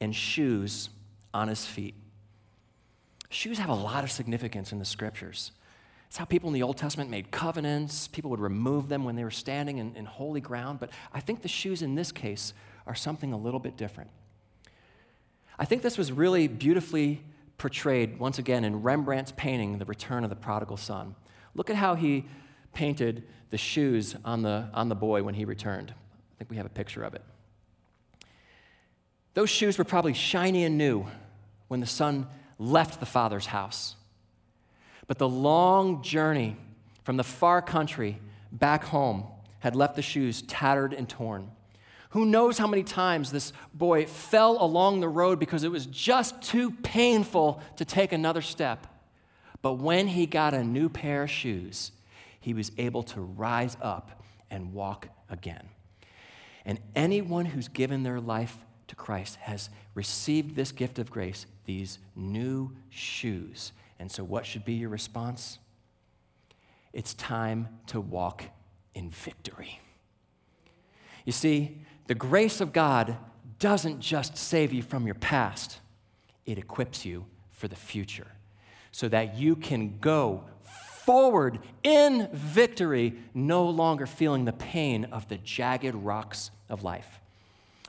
[0.00, 0.90] and shoes
[1.32, 1.94] on his feet.
[3.28, 5.52] Shoes have a lot of significance in the scriptures.
[6.10, 8.08] It's how people in the Old Testament made covenants.
[8.08, 10.80] People would remove them when they were standing in, in holy ground.
[10.80, 12.52] But I think the shoes in this case
[12.84, 14.10] are something a little bit different.
[15.56, 17.22] I think this was really beautifully
[17.58, 21.14] portrayed once again in Rembrandt's painting, The Return of the Prodigal Son.
[21.54, 22.24] Look at how he
[22.72, 25.92] painted the shoes on the, on the boy when he returned.
[25.92, 27.22] I think we have a picture of it.
[29.34, 31.06] Those shoes were probably shiny and new
[31.68, 32.26] when the son
[32.58, 33.94] left the father's house.
[35.10, 36.56] But the long journey
[37.02, 38.20] from the far country
[38.52, 39.24] back home
[39.58, 41.50] had left the shoes tattered and torn.
[42.10, 46.40] Who knows how many times this boy fell along the road because it was just
[46.42, 48.86] too painful to take another step.
[49.62, 51.90] But when he got a new pair of shoes,
[52.38, 55.70] he was able to rise up and walk again.
[56.64, 61.98] And anyone who's given their life to Christ has received this gift of grace, these
[62.14, 63.72] new shoes.
[64.00, 65.58] And so, what should be your response?
[66.94, 68.44] It's time to walk
[68.94, 69.78] in victory.
[71.26, 73.18] You see, the grace of God
[73.58, 75.80] doesn't just save you from your past,
[76.46, 78.26] it equips you for the future.
[78.92, 80.42] so that you can go
[81.04, 87.20] forward in victory, no longer feeling the pain of the jagged rocks of life.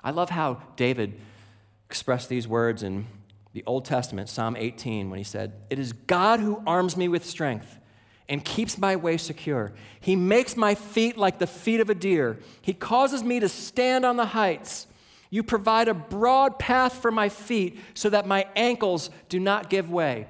[0.04, 1.20] I love how David
[1.90, 3.08] expressed these words in
[3.54, 7.26] the Old Testament, Psalm 18, when he said, It is God who arms me with
[7.26, 7.78] strength
[8.30, 9.74] and keeps my way secure.
[10.00, 12.40] He makes my feet like the feet of a deer.
[12.62, 14.88] He causes me to stand on the heights.
[15.30, 19.92] You provide a broad path for my feet so that my ankles do not give
[19.92, 20.28] way.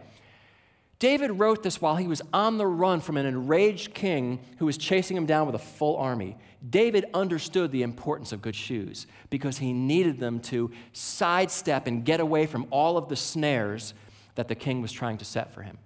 [0.98, 4.78] David wrote this while he was on the run from an enraged king who was
[4.78, 6.38] chasing him down with a full army.
[6.68, 12.20] David understood the importance of good shoes because he needed them to sidestep and get
[12.20, 13.94] away from all of the snares
[14.36, 15.78] that the king was trying to set for him.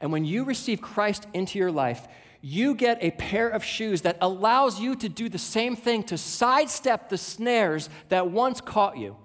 [0.00, 2.06] And when you receive Christ into your life,
[2.40, 6.18] you get a pair of shoes that allows you to do the same thing to
[6.18, 9.16] sidestep the snares that once caught you.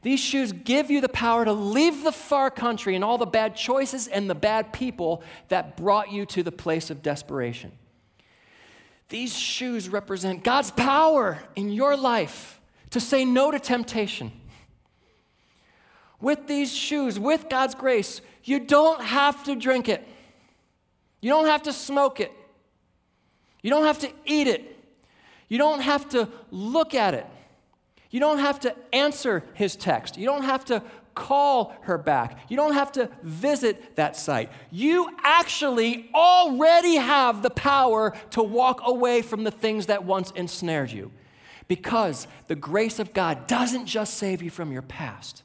[0.00, 3.56] These shoes give you the power to leave the far country and all the bad
[3.56, 7.72] choices and the bad people that brought you to the place of desperation.
[9.14, 14.32] These shoes represent God's power in your life to say no to temptation.
[16.20, 20.04] With these shoes, with God's grace, you don't have to drink it.
[21.20, 22.32] You don't have to smoke it.
[23.62, 24.84] You don't have to eat it.
[25.46, 27.26] You don't have to look at it.
[28.10, 30.18] You don't have to answer his text.
[30.18, 30.82] You don't have to
[31.14, 32.38] call her back.
[32.48, 34.50] You don't have to visit that site.
[34.70, 40.90] You actually already have the power to walk away from the things that once ensnared
[40.90, 41.12] you.
[41.66, 45.42] Because the grace of God doesn't just save you from your past,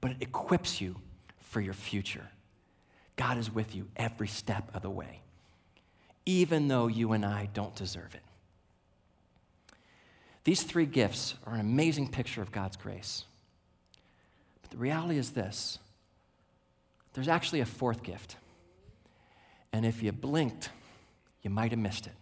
[0.00, 0.96] but it equips you
[1.40, 2.28] for your future.
[3.16, 5.20] God is with you every step of the way,
[6.26, 8.22] even though you and I don't deserve it.
[10.44, 13.24] These three gifts are an amazing picture of God's grace.
[14.68, 15.78] But the reality is this
[17.14, 18.36] there's actually a fourth gift.
[19.72, 20.70] And if you blinked,
[21.42, 22.12] you might have missed it.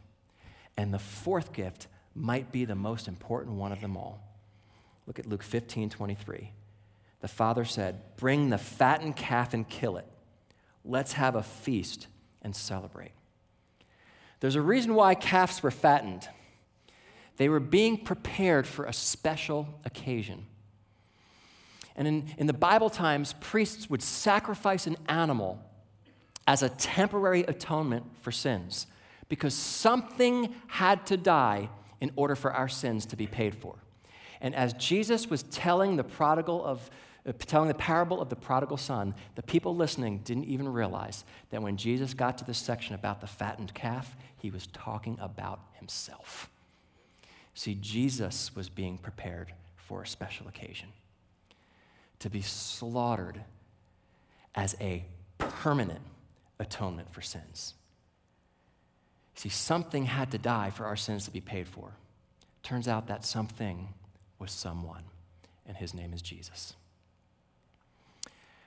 [0.76, 4.20] And the fourth gift might be the most important one of them all.
[5.06, 6.52] Look at Luke 15 23.
[7.20, 10.06] The father said, Bring the fattened calf and kill it.
[10.85, 12.06] Let's have a feast
[12.42, 13.12] and celebrate.
[14.40, 16.28] There's a reason why calves were fattened.
[17.37, 20.46] They were being prepared for a special occasion.
[21.96, 25.59] And in, in the Bible times, priests would sacrifice an animal
[26.46, 28.87] as a temporary atonement for sins
[29.28, 31.68] because something had to die
[32.00, 33.76] in order for our sins to be paid for.
[34.40, 36.90] And as Jesus was telling the prodigal of
[37.26, 41.61] uh, telling the parable of the prodigal son, the people listening didn't even realize that
[41.61, 46.48] when Jesus got to this section about the fattened calf, he was talking about himself.
[47.52, 50.90] See, Jesus was being prepared for a special occasion
[52.20, 53.42] to be slaughtered
[54.55, 55.05] as a
[55.38, 56.00] permanent
[56.59, 57.74] atonement for sins.
[59.35, 61.92] See, something had to die for our sins to be paid for.
[62.62, 63.88] Turns out that something
[64.38, 65.05] was someone,
[65.66, 66.74] and his name is Jesus.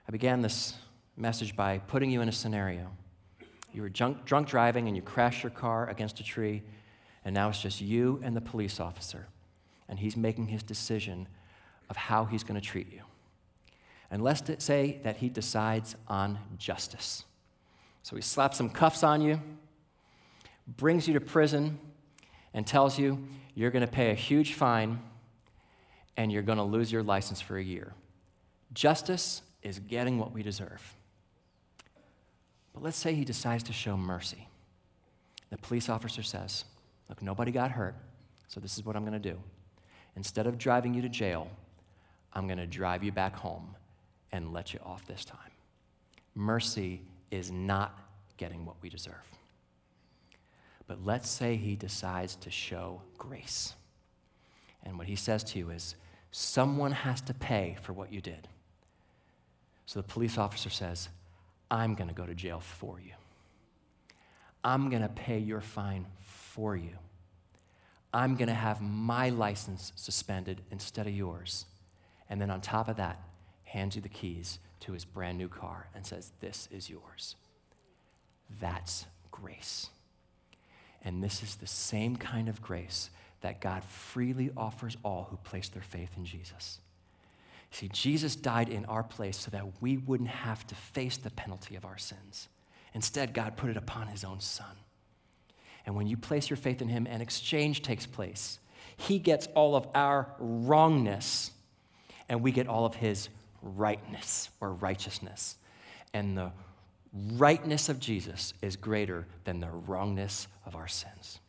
[0.07, 0.75] I began this
[1.17, 2.91] message by putting you in a scenario.
[3.73, 6.63] You were drunk, drunk driving and you crashed your car against a tree
[7.25, 9.27] and now it's just you and the police officer.
[9.87, 11.27] And he's making his decision
[11.89, 13.01] of how he's going to treat you.
[14.11, 17.25] And let's say that he decides on justice.
[18.01, 19.39] So he slaps some cuffs on you,
[20.67, 21.79] brings you to prison,
[22.53, 24.99] and tells you you're going to pay a huge fine
[26.17, 27.93] and you're going to lose your license for a year.
[28.73, 30.95] Justice is getting what we deserve.
[32.73, 34.47] But let's say he decides to show mercy.
[35.49, 36.65] The police officer says,
[37.07, 37.95] Look, nobody got hurt,
[38.47, 39.39] so this is what I'm going to do.
[40.15, 41.49] Instead of driving you to jail,
[42.33, 43.75] I'm going to drive you back home
[44.31, 45.51] and let you off this time.
[46.35, 47.99] Mercy is not
[48.37, 49.27] getting what we deserve.
[50.87, 53.73] But let's say he decides to show grace.
[54.83, 55.95] And what he says to you is,
[56.31, 58.47] someone has to pay for what you did.
[59.85, 61.09] So the police officer says,
[61.69, 63.13] I'm going to go to jail for you.
[64.63, 66.97] I'm going to pay your fine for you.
[68.13, 71.65] I'm going to have my license suspended instead of yours.
[72.29, 73.19] And then on top of that,
[73.69, 77.35] hands you the keys to his brand new car and says, This is yours.
[78.59, 79.89] That's grace.
[81.03, 83.09] And this is the same kind of grace
[83.41, 86.79] that God freely offers all who place their faith in Jesus.
[87.71, 91.75] See, Jesus died in our place so that we wouldn't have to face the penalty
[91.75, 92.49] of our sins.
[92.93, 94.75] Instead, God put it upon his own son.
[95.85, 98.59] And when you place your faith in Him, an exchange takes place.
[98.95, 101.51] He gets all of our wrongness,
[102.27, 103.29] and we get all of His
[103.61, 105.55] rightness or righteousness.
[106.13, 106.51] And the
[107.33, 111.39] rightness of Jesus is greater than the wrongness of our sins.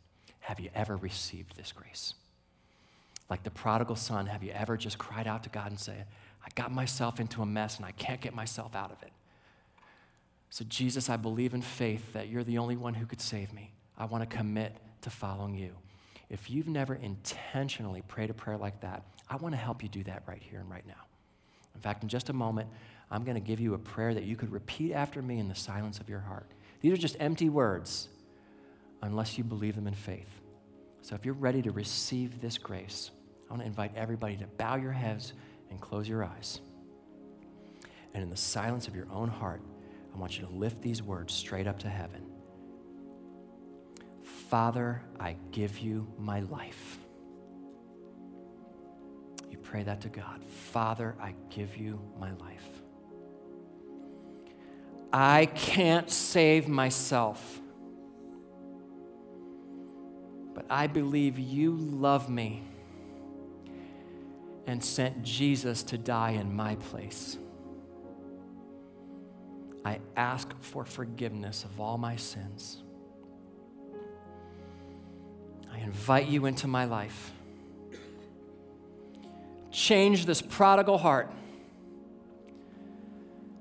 [0.41, 2.15] Have you ever received this grace?
[3.29, 6.07] Like the prodigal son, have you ever just cried out to God and said,
[6.45, 9.13] I got myself into a mess and I can't get myself out of it?
[10.53, 13.73] So, Jesus, I believe in faith that you're the only one who could save me.
[13.97, 15.71] I want to commit to following you.
[16.29, 20.03] If you've never intentionally prayed a prayer like that, I want to help you do
[20.05, 20.95] that right here and right now.
[21.75, 22.69] In fact, in just a moment,
[23.11, 25.55] I'm going to give you a prayer that you could repeat after me in the
[25.55, 26.51] silence of your heart.
[26.81, 28.09] These are just empty words
[29.03, 30.41] unless you believe them in faith.
[31.03, 33.11] So if you're ready to receive this grace,
[33.49, 35.33] I want to invite everybody to bow your heads
[35.71, 36.61] and close your eyes.
[38.15, 39.63] And in the silence of your own heart,
[40.15, 42.27] I want you to lift these words straight up to heaven.
[44.49, 47.00] Father, I give you my life.
[49.51, 50.45] You pray that to God.
[50.45, 52.67] Father, I give you my life.
[55.13, 57.61] I can't save myself,
[60.55, 62.63] but I believe you love me
[64.67, 67.39] and sent Jesus to die in my place.
[69.85, 72.83] I ask for forgiveness of all my sins.
[75.73, 77.33] I invite you into my life.
[79.81, 81.33] Change this prodigal heart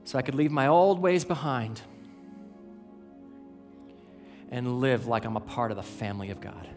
[0.04, 1.82] so I could leave my old ways behind
[4.52, 6.68] and live like I'm a part of the family of God.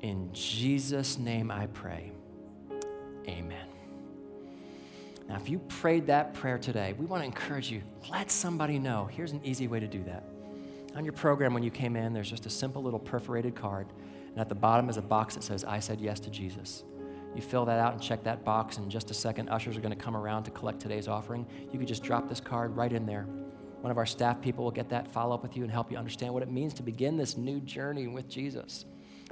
[0.00, 2.10] In Jesus' name I pray.
[3.28, 3.68] Amen.
[5.28, 9.04] Now, if you prayed that prayer today, we want to encourage you let somebody know.
[9.04, 10.24] Here's an easy way to do that.
[10.96, 13.86] On your program, when you came in, there's just a simple little perforated card,
[14.30, 16.84] and at the bottom is a box that says, I said yes to Jesus.
[17.34, 19.80] You fill that out and check that box, and in just a second, ushers are
[19.80, 21.46] going to come around to collect today's offering.
[21.72, 23.26] You could just drop this card right in there.
[23.80, 25.98] One of our staff people will get that, follow up with you, and help you
[25.98, 28.86] understand what it means to begin this new journey with Jesus.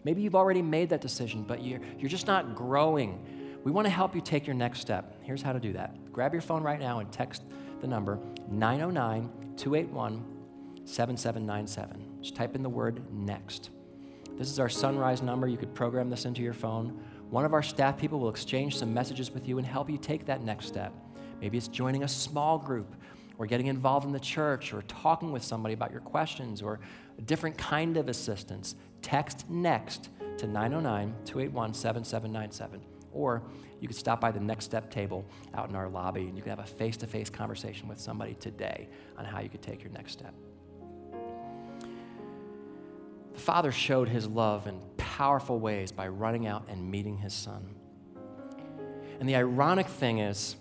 [0.04, 3.58] Maybe you've already made that decision, but you're, you're just not growing.
[3.64, 5.16] We want to help you take your next step.
[5.22, 7.42] Here's how to do that grab your phone right now and text
[7.80, 10.24] the number 909 281
[10.84, 12.22] 7797.
[12.22, 13.70] Just type in the word next.
[14.36, 15.48] This is our sunrise number.
[15.48, 17.02] You could program this into your phone.
[17.30, 20.26] One of our staff people will exchange some messages with you and help you take
[20.26, 20.92] that next step.
[21.40, 22.94] Maybe it's joining a small group
[23.38, 26.80] or getting involved in the church or talking with somebody about your questions or
[27.18, 28.74] a different kind of assistance.
[29.00, 32.82] Text next to 909 281 7797.
[33.12, 33.42] Or
[33.80, 35.24] you could stop by the next step table
[35.54, 38.34] out in our lobby and you could have a face to face conversation with somebody
[38.34, 40.34] today on how you could take your next step.
[43.36, 47.74] The Father showed his love in powerful ways by running out and meeting his Son.
[49.20, 50.56] And the ironic thing is,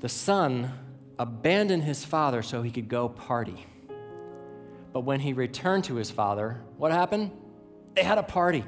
[0.00, 0.72] the Son
[1.16, 3.64] abandoned his Father so he could go party.
[4.92, 7.30] But when he returned to his Father, what happened?
[7.94, 8.64] They had a party.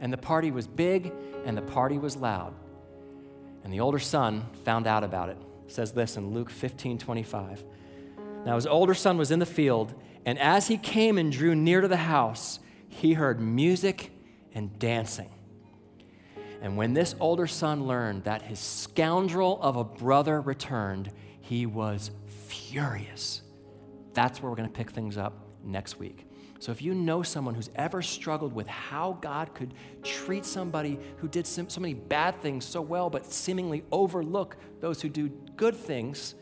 [0.00, 1.12] And the party was big
[1.44, 2.54] and the party was loud.
[3.64, 5.36] And the older son found out about it.
[5.66, 7.64] it says this in Luke 15 25.
[8.46, 9.92] Now his older son was in the field,
[10.26, 12.58] and as he came and drew near to the house,
[12.88, 14.10] he heard music
[14.52, 15.30] and dancing.
[16.60, 22.10] And when this older son learned that his scoundrel of a brother returned, he was
[22.26, 23.42] furious.
[24.14, 26.26] That's where we're going to pick things up next week.
[26.58, 31.28] So if you know someone who's ever struggled with how God could treat somebody who
[31.28, 36.34] did so many bad things so well, but seemingly overlook those who do good things,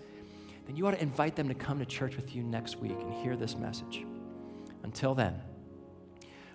[0.67, 3.13] then you ought to invite them to come to church with you next week and
[3.13, 4.05] hear this message.
[4.83, 5.41] Until then,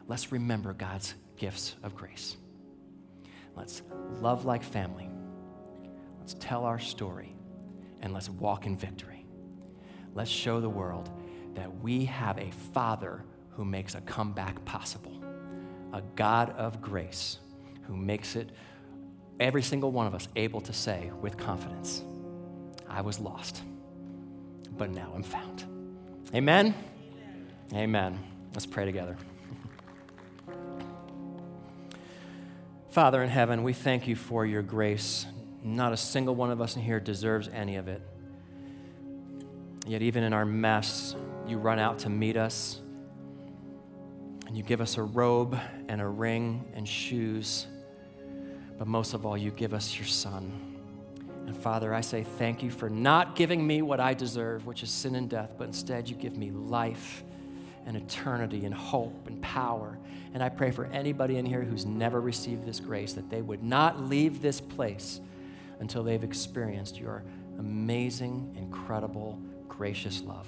[0.07, 2.37] let's remember God's gifts of grace.
[3.55, 3.81] Let's
[4.21, 5.09] love like family.
[6.19, 7.35] Let's tell our story.
[8.01, 9.25] And let's walk in victory.
[10.15, 11.09] Let's show the world
[11.55, 15.21] that we have a Father who makes a comeback possible,
[15.91, 17.39] a God of grace
[17.83, 18.51] who makes it,
[19.39, 22.03] every single one of us, able to say with confidence,
[22.87, 23.61] I was lost,
[24.79, 25.65] but now I'm found.
[26.33, 26.73] Amen?
[26.73, 27.75] Amen.
[27.75, 28.19] Amen.
[28.53, 29.17] Let's pray together.
[32.89, 35.25] Father in heaven, we thank you for your grace.
[35.63, 38.01] Not a single one of us in here deserves any of it.
[39.85, 41.13] Yet, even in our mess,
[41.45, 42.79] you run out to meet us
[44.47, 45.59] and you give us a robe
[45.89, 47.67] and a ring and shoes.
[48.77, 50.68] But most of all, you give us your son.
[51.49, 54.91] And Father, I say thank you for not giving me what I deserve, which is
[54.91, 57.23] sin and death, but instead you give me life
[57.87, 59.97] and eternity and hope and power.
[60.35, 63.63] And I pray for anybody in here who's never received this grace that they would
[63.63, 65.21] not leave this place
[65.79, 67.23] until they've experienced your
[67.57, 70.47] amazing, incredible gracious love.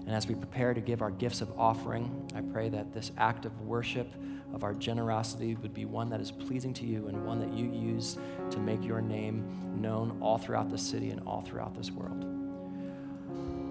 [0.00, 3.46] And as we prepare to give our gifts of offering, I pray that this act
[3.46, 4.12] of worship,
[4.52, 7.70] of our generosity, would be one that is pleasing to you and one that you
[7.70, 8.18] use
[8.50, 9.44] to make your name
[9.76, 12.39] known all throughout the city and all throughout this world.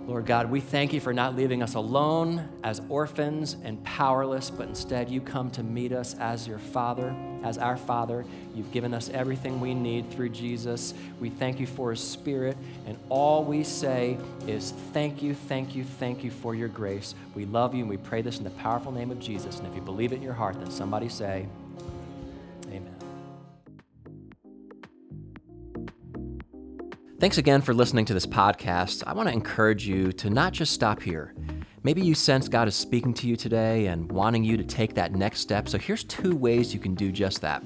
[0.10, 4.68] Lord God, we thank you for not leaving us alone as orphans and powerless, but
[4.68, 8.26] instead you come to meet us as your Father, as our Father.
[8.56, 10.96] You've given us everything we need through Jesus.
[11.20, 12.58] We thank you for his Spirit,
[12.88, 17.14] and all we say is thank you, thank you, thank you for your grace.
[17.36, 19.60] We love you, and we pray this in the powerful name of Jesus.
[19.60, 21.46] And if you believe it in your heart, then somebody say,
[27.20, 29.04] Thanks again for listening to this podcast.
[29.06, 31.36] I want to encourage you to not just stop here.
[31.84, 35.12] Maybe you sense God is speaking to you today and wanting you to take that
[35.12, 35.68] next step.
[35.68, 37.62] So here's two ways you can do just that.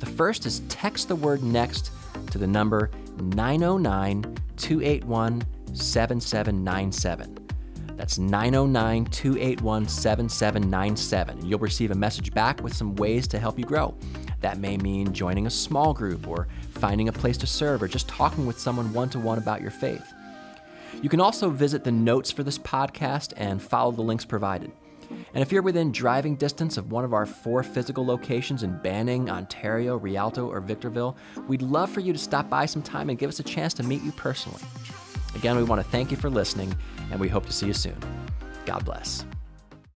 [0.00, 1.92] The first is text the word next
[2.32, 2.90] to the number
[3.20, 5.44] 909 281
[5.74, 7.48] 7797.
[7.94, 11.46] That's 909 281 7797.
[11.46, 13.96] You'll receive a message back with some ways to help you grow.
[14.40, 18.08] That may mean joining a small group or finding a place to serve, or just
[18.08, 20.12] talking with someone one to one about your faith.
[21.02, 24.70] You can also visit the notes for this podcast and follow the links provided.
[25.34, 29.30] And if you're within driving distance of one of our four physical locations in Banning,
[29.30, 31.16] Ontario, Rialto, or Victorville,
[31.46, 34.02] we'd love for you to stop by sometime and give us a chance to meet
[34.02, 34.62] you personally.
[35.34, 36.74] Again, we want to thank you for listening,
[37.10, 37.96] and we hope to see you soon.
[38.66, 39.24] God bless.